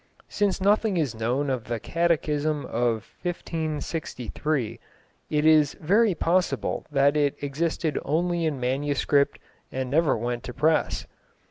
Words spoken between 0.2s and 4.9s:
Since nothing is known of the Catechism of 1563,